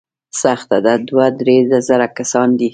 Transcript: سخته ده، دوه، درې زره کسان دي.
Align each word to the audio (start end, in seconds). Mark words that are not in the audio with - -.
سخته 0.41 0.77
ده، 0.85 0.93
دوه، 1.07 1.25
درې 1.39 1.57
زره 1.87 2.07
کسان 2.17 2.49
دي. 2.59 2.69